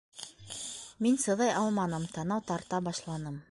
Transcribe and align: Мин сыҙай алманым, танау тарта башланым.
Мин 1.07 1.19
сыҙай 1.25 1.53
алманым, 1.65 2.09
танау 2.17 2.45
тарта 2.53 2.83
башланым. 2.91 3.41